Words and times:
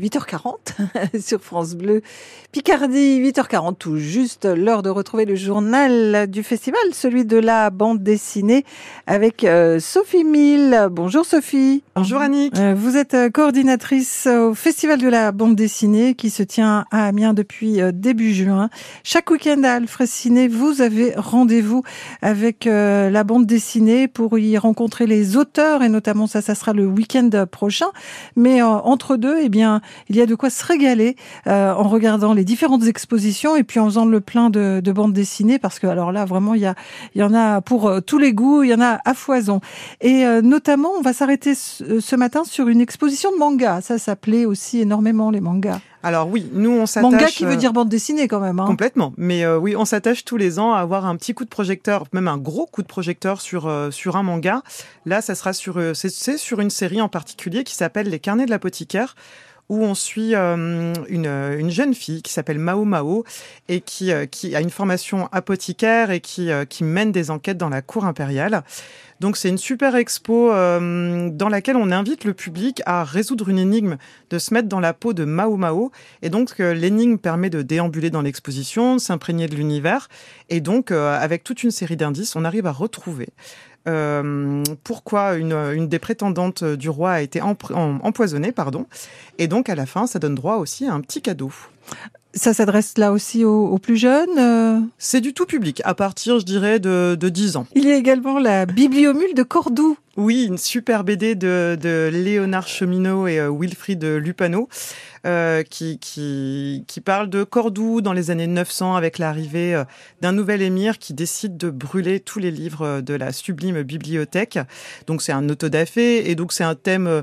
8h40 0.00 1.20
sur 1.20 1.40
France 1.40 1.74
Bleu. 1.74 2.02
Picardie, 2.52 3.20
8h40 3.20 3.76
tout 3.76 3.96
juste, 3.96 4.44
l'heure 4.44 4.82
de 4.82 4.90
retrouver 4.90 5.24
le 5.24 5.36
journal 5.36 6.28
du 6.28 6.42
festival, 6.42 6.80
celui 6.92 7.24
de 7.24 7.36
la 7.36 7.70
bande 7.70 8.02
dessinée 8.02 8.64
avec 9.06 9.44
euh, 9.44 9.78
Sophie 9.78 10.24
Mille. 10.24 10.88
Bonjour 10.90 11.24
Sophie. 11.24 11.84
Bonjour 11.94 12.20
Annick. 12.20 12.58
Euh, 12.58 12.74
vous 12.76 12.96
êtes 12.96 13.14
euh, 13.14 13.30
coordinatrice 13.30 14.26
au 14.26 14.54
festival 14.54 14.98
de 14.98 15.08
la 15.08 15.30
bande 15.32 15.54
dessinée 15.54 16.14
qui 16.14 16.30
se 16.30 16.42
tient 16.42 16.86
à 16.90 17.06
Amiens 17.06 17.34
depuis 17.34 17.78
début 17.92 18.32
juin. 18.32 18.70
Chaque 19.04 19.30
week-end 19.30 19.62
à 19.62 19.74
Alfred 19.74 20.08
Ciné, 20.08 20.48
vous 20.48 20.80
avez 20.80 21.12
rendez-vous 21.16 21.82
avec 22.22 22.64
la 22.64 23.24
bande 23.24 23.46
dessinée 23.46 24.08
pour 24.08 24.38
y 24.38 24.56
rencontrer 24.58 25.06
les 25.06 25.36
auteurs 25.36 25.82
et 25.82 25.88
notamment 25.88 26.26
ça, 26.26 26.40
ça 26.42 26.54
sera 26.54 26.72
le 26.72 26.86
week-end 26.86 27.30
prochain. 27.50 27.86
Mais 28.36 28.62
entre 28.62 29.16
deux, 29.16 29.38
eh 29.40 29.48
bien, 29.48 29.80
il 30.08 30.16
y 30.16 30.20
a 30.20 30.26
de 30.26 30.34
quoi 30.34 30.50
se 30.50 30.64
régaler 30.64 31.16
euh, 31.46 31.72
en 31.72 31.88
regardant 31.88 32.32
les 32.32 32.44
différentes 32.44 32.86
expositions 32.86 33.56
et 33.56 33.62
puis 33.62 33.80
en 33.80 33.86
faisant 33.86 34.04
le 34.04 34.20
plein 34.20 34.50
de, 34.50 34.80
de 34.82 34.92
bandes 34.92 35.12
dessinées 35.12 35.58
parce 35.58 35.78
que 35.78 35.86
alors 35.86 36.12
là 36.12 36.24
vraiment 36.24 36.54
il 36.54 36.60
y 36.60 36.66
a 36.66 36.74
il 37.14 37.20
y 37.20 37.24
en 37.24 37.34
a 37.34 37.60
pour 37.60 37.88
euh, 37.88 38.00
tous 38.00 38.18
les 38.18 38.32
goûts, 38.32 38.62
il 38.62 38.70
y 38.70 38.74
en 38.74 38.80
a 38.80 38.98
à 39.04 39.14
foison. 39.14 39.60
Et 40.00 40.24
euh, 40.24 40.42
notamment 40.42 40.90
on 40.98 41.02
va 41.02 41.12
s'arrêter 41.12 41.54
ce, 41.54 42.16
matin 42.16 42.44
sur 42.44 42.68
une 42.68 42.80
exposition 42.80 43.32
de 43.32 43.38
manga. 43.38 43.80
Ça 43.80 43.98
s'appelait 43.98 44.44
aussi 44.44 44.80
énormément 44.80 45.30
les 45.30 45.40
mangas. 45.40 45.80
Alors 46.02 46.28
oui, 46.28 46.48
nous 46.54 46.70
on 46.70 46.86
s'attache. 46.86 47.10
Manga 47.10 47.26
qui 47.26 47.44
veut 47.44 47.56
dire 47.56 47.72
bande 47.72 47.88
dessinée 47.88 48.26
quand 48.26 48.40
même. 48.40 48.58
Hein. 48.58 48.66
Complètement. 48.66 49.12
Mais 49.18 49.46
oui, 49.46 49.76
on 49.76 49.84
s'attache 49.84 50.24
tous 50.24 50.38
les 50.38 50.58
ans 50.58 50.72
à 50.72 50.78
avoir 50.78 51.04
un 51.04 51.14
petit 51.16 51.34
coup 51.34 51.44
de 51.44 51.50
projecteur, 51.50 52.04
même 52.12 52.26
un 52.26 52.38
gros 52.38 52.66
coup 52.66 52.82
de 52.82 52.86
projecteur 52.86 53.40
sur 53.40 53.70
sur 53.90 54.16
un 54.16 54.22
manga. 54.22 54.62
Là, 55.04 55.20
ça 55.20 55.34
sera 55.34 55.52
sur 55.52 55.78
c'est 55.94 56.38
sur 56.38 56.60
une 56.60 56.70
série 56.70 57.02
en 57.02 57.08
particulier 57.08 57.64
qui 57.64 57.74
s'appelle 57.74 58.08
Les 58.08 58.18
Carnets 58.18 58.46
de 58.46 58.50
l'apothicaire 58.50 59.14
où 59.70 59.84
on 59.84 59.94
suit 59.94 60.34
euh, 60.34 60.92
une, 61.08 61.26
une, 61.26 61.70
jeune 61.70 61.94
fille 61.94 62.22
qui 62.22 62.32
s'appelle 62.32 62.58
Mao 62.58 62.84
Mao 62.84 63.24
et 63.68 63.80
qui, 63.80 64.10
euh, 64.10 64.26
a 64.52 64.60
une 64.60 64.70
formation 64.70 65.28
apothicaire 65.30 66.10
et 66.10 66.20
qui, 66.20 66.50
euh, 66.50 66.64
qui 66.64 66.82
mène 66.82 67.12
des 67.12 67.30
enquêtes 67.30 67.56
dans 67.56 67.68
la 67.68 67.80
cour 67.80 68.04
impériale. 68.04 68.64
Donc 69.20 69.36
c'est 69.36 69.48
une 69.48 69.58
super 69.58 69.96
expo 69.96 70.48
dans 70.48 71.48
laquelle 71.50 71.76
on 71.76 71.90
invite 71.90 72.24
le 72.24 72.32
public 72.32 72.80
à 72.86 73.04
résoudre 73.04 73.50
une 73.50 73.58
énigme, 73.58 73.98
de 74.30 74.38
se 74.38 74.54
mettre 74.54 74.66
dans 74.66 74.80
la 74.80 74.94
peau 74.94 75.12
de 75.12 75.26
Mao 75.26 75.58
Mao. 75.58 75.92
Et 76.22 76.30
donc 76.30 76.56
l'énigme 76.56 77.18
permet 77.18 77.50
de 77.50 77.60
déambuler 77.60 78.08
dans 78.08 78.22
l'exposition, 78.22 78.94
de 78.94 78.98
s'imprégner 78.98 79.46
de 79.46 79.56
l'univers. 79.56 80.08
Et 80.48 80.62
donc 80.62 80.90
avec 80.90 81.44
toute 81.44 81.62
une 81.62 81.70
série 81.70 81.98
d'indices, 81.98 82.34
on 82.34 82.46
arrive 82.46 82.64
à 82.64 82.72
retrouver 82.72 83.28
euh, 83.88 84.62
pourquoi 84.84 85.34
une, 85.34 85.52
une, 85.52 85.88
des 85.88 85.98
prétendantes 85.98 86.64
du 86.64 86.88
roi 86.88 87.12
a 87.12 87.20
été 87.20 87.40
empoisonnée, 87.40 88.52
pardon. 88.52 88.86
Et 89.38 89.48
donc 89.48 89.68
à 89.68 89.74
la 89.74 89.86
fin, 89.86 90.06
ça 90.06 90.18
donne 90.18 90.34
droit 90.34 90.56
aussi 90.56 90.86
à 90.86 90.92
un 90.92 91.00
petit 91.00 91.22
cadeau. 91.22 91.52
Ça 92.40 92.54
s'adresse 92.54 92.96
là 92.96 93.12
aussi 93.12 93.44
aux, 93.44 93.76
plus 93.76 93.98
jeunes 93.98 94.38
euh 94.38 94.80
C'est 94.96 95.20
du 95.20 95.34
tout 95.34 95.44
public, 95.44 95.82
à 95.84 95.94
partir, 95.94 96.38
je 96.38 96.46
dirais, 96.46 96.80
de, 96.80 97.14
de 97.14 97.28
10 97.28 97.56
ans. 97.58 97.66
Il 97.74 97.84
y 97.84 97.92
a 97.92 97.96
également 97.96 98.38
la 98.38 98.64
Bibliomule 98.64 99.34
de 99.34 99.42
Cordoue. 99.42 99.98
Oui, 100.16 100.46
une 100.46 100.56
super 100.56 101.04
BD 101.04 101.34
de, 101.34 101.76
de 101.78 102.08
Léonard 102.10 102.66
Cheminot 102.66 103.26
et 103.26 103.38
euh, 103.38 103.50
Wilfried 103.52 104.02
Lupano, 104.02 104.70
euh, 105.26 105.62
qui, 105.64 105.98
qui, 105.98 106.86
qui 106.88 107.02
parle 107.02 107.28
de 107.28 107.44
Cordoue 107.44 108.00
dans 108.00 108.14
les 108.14 108.30
années 108.30 108.46
900 108.46 108.94
avec 108.94 109.18
l'arrivée 109.18 109.82
d'un 110.22 110.32
nouvel 110.32 110.62
émir 110.62 110.98
qui 110.98 111.12
décide 111.12 111.58
de 111.58 111.68
brûler 111.68 112.20
tous 112.20 112.38
les 112.38 112.50
livres 112.50 113.02
de 113.02 113.12
la 113.12 113.32
sublime 113.32 113.82
bibliothèque. 113.82 114.58
Donc 115.06 115.20
c'est 115.20 115.32
un 115.32 115.46
autodafé 115.50 116.30
et 116.30 116.34
donc 116.36 116.54
c'est 116.54 116.64
un 116.64 116.74
thème 116.74 117.22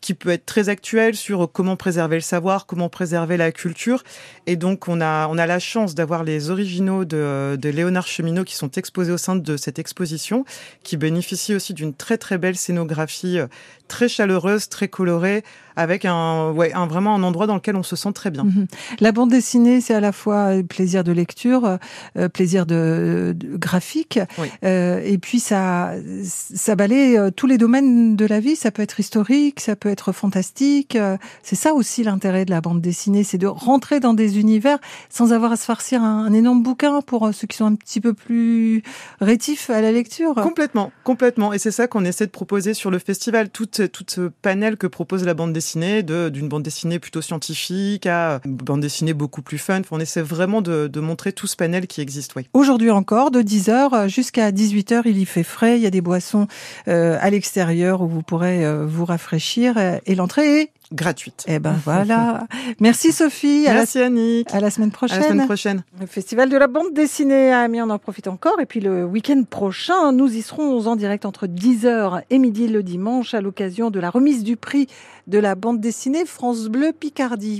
qui 0.00 0.14
peut 0.14 0.30
être 0.30 0.46
très 0.46 0.68
actuel 0.68 1.14
sur 1.14 1.50
comment 1.52 1.76
préserver 1.76 2.16
le 2.16 2.22
savoir, 2.22 2.66
comment 2.66 2.88
préserver 2.88 3.36
la 3.36 3.52
culture. 3.52 4.02
Et 4.46 4.56
donc, 4.56 4.88
on 4.88 5.00
a, 5.00 5.28
on 5.28 5.38
a 5.38 5.46
la 5.46 5.58
chance 5.58 5.94
d'avoir 5.94 6.24
les 6.24 6.50
originaux 6.50 7.04
de, 7.04 7.56
de 7.60 7.68
Léonard 7.68 8.06
Cheminot 8.06 8.44
qui 8.44 8.54
sont 8.54 8.70
exposés 8.72 9.12
au 9.12 9.18
sein 9.18 9.36
de 9.36 9.56
cette 9.56 9.78
exposition, 9.78 10.44
qui 10.82 10.96
bénéficient 10.96 11.54
aussi 11.54 11.74
d'une 11.74 11.94
très, 11.94 12.18
très 12.18 12.38
belle 12.38 12.56
scénographie 12.56 13.38
euh, 13.38 13.46
très 13.88 14.08
chaleureuse, 14.08 14.68
très 14.68 14.88
colorée, 14.88 15.42
avec 15.80 16.04
un, 16.04 16.50
ouais, 16.50 16.72
un, 16.72 16.86
vraiment 16.86 17.14
un 17.14 17.22
endroit 17.22 17.46
dans 17.46 17.54
lequel 17.54 17.76
on 17.76 17.82
se 17.82 17.96
sent 17.96 18.12
très 18.12 18.30
bien. 18.30 18.44
Mhm. 18.44 18.66
La 19.00 19.12
bande 19.12 19.30
dessinée, 19.30 19.80
c'est 19.80 19.94
à 19.94 20.00
la 20.00 20.12
fois 20.12 20.50
plaisir 20.68 21.04
de 21.04 21.12
lecture, 21.12 21.78
euh, 22.16 22.28
plaisir 22.28 22.66
de, 22.66 23.36
graphique, 23.54 24.18
euh, 24.64 25.00
et 25.04 25.18
puis 25.18 25.40
ça, 25.40 25.92
ça 26.24 26.74
balaye 26.74 27.16
euh, 27.16 27.30
tous 27.30 27.46
les 27.46 27.58
domaines 27.58 28.16
de 28.16 28.24
la 28.26 28.40
vie. 28.40 28.56
Ça 28.56 28.70
peut 28.70 28.82
être 28.82 29.00
historique, 29.00 29.60
ça 29.60 29.76
peut 29.76 29.88
être 29.88 30.12
fantastique. 30.12 30.96
Euh, 30.96 31.16
c'est 31.42 31.56
ça 31.56 31.74
aussi 31.74 32.02
l'intérêt 32.02 32.44
de 32.44 32.50
la 32.50 32.60
bande 32.60 32.80
dessinée, 32.80 33.24
c'est 33.24 33.38
de 33.38 33.46
rentrer 33.46 34.00
dans 34.00 34.14
des 34.14 34.38
univers 34.38 34.78
sans 35.08 35.32
avoir 35.32 35.52
à 35.52 35.56
se 35.56 35.64
farcir 35.64 36.02
un, 36.02 36.24
un, 36.24 36.32
énorme 36.32 36.62
bouquin 36.62 37.00
pour 37.02 37.30
ceux 37.32 37.46
qui 37.46 37.56
sont 37.56 37.66
un 37.66 37.74
petit 37.74 38.00
peu 38.00 38.14
plus 38.14 38.82
rétifs 39.20 39.70
à 39.70 39.80
la 39.80 39.92
lecture. 39.92 40.34
Complètement, 40.34 40.92
complètement. 41.04 41.52
Et 41.52 41.58
c'est 41.58 41.70
ça 41.70 41.86
qu'on 41.86 42.04
essaie 42.04 42.26
de 42.26 42.30
proposer 42.30 42.74
sur 42.74 42.90
le 42.90 42.98
festival, 42.98 43.50
tout, 43.50 43.66
tout 43.66 44.04
ce 44.06 44.30
panel 44.42 44.76
que 44.76 44.86
propose 44.86 45.24
la 45.24 45.34
bande 45.34 45.52
dessinée 45.52 45.69
d'une 45.76 46.48
bande 46.48 46.62
dessinée 46.62 46.98
plutôt 46.98 47.22
scientifique 47.22 48.06
à 48.06 48.40
une 48.44 48.56
bande 48.56 48.80
dessinée 48.80 49.14
beaucoup 49.14 49.42
plus 49.42 49.58
fun. 49.58 49.82
On 49.90 50.00
essaie 50.00 50.22
vraiment 50.22 50.62
de, 50.62 51.00
montrer 51.00 51.32
tout 51.32 51.46
ce 51.46 51.56
panel 51.56 51.86
qui 51.86 52.00
existe. 52.00 52.34
Aujourd'hui 52.52 52.90
encore, 52.90 53.30
de 53.30 53.42
10h 53.42 54.08
jusqu'à 54.08 54.50
18h, 54.50 55.02
il 55.06 55.18
y 55.18 55.24
fait 55.24 55.42
frais. 55.42 55.78
Il 55.78 55.82
y 55.82 55.86
a 55.86 55.90
des 55.90 56.00
boissons 56.00 56.46
euh, 56.88 57.16
à 57.20 57.30
l'extérieur 57.30 58.02
où 58.02 58.08
vous 58.08 58.22
pourrez 58.22 58.64
euh, 58.64 58.86
vous 58.86 59.04
rafraîchir. 59.04 59.74
Et 60.06 60.14
l'entrée 60.14 60.60
est 60.60 60.70
gratuite. 60.92 61.44
Eh 61.48 61.58
ben 61.58 61.74
voilà. 61.84 62.46
Merci 62.80 63.12
Sophie. 63.12 63.64
Merci 63.66 63.98
à 63.98 64.02
la, 64.02 64.06
Annick. 64.06 64.52
À 64.52 64.60
la 64.60 64.70
semaine 64.70 64.90
prochaine. 64.90 65.18
À 65.18 65.20
la 65.20 65.28
semaine 65.28 65.46
prochaine. 65.46 65.84
Le 66.00 66.06
festival 66.06 66.48
de 66.48 66.56
la 66.56 66.66
bande 66.66 66.92
dessinée 66.92 67.52
à 67.52 67.60
Amiens, 67.60 67.86
on 67.86 67.90
en 67.90 67.98
profite 67.98 68.28
encore. 68.28 68.60
Et 68.60 68.66
puis 68.66 68.80
le 68.80 69.04
week-end 69.04 69.42
prochain, 69.48 70.12
nous 70.12 70.34
y 70.34 70.42
serons 70.42 70.86
en 70.86 70.96
direct 70.96 71.24
entre 71.24 71.46
10h 71.46 72.22
et 72.30 72.38
midi 72.38 72.68
le 72.68 72.82
dimanche 72.82 73.34
à 73.34 73.40
l'occasion 73.40 73.90
de 73.90 74.00
la 74.00 74.10
remise 74.10 74.44
du 74.44 74.56
prix 74.56 74.86
de 75.26 75.38
la 75.38 75.54
bande 75.54 75.80
dessinée 75.80 76.24
France 76.26 76.68
Bleu 76.68 76.92
Picardie. 76.92 77.56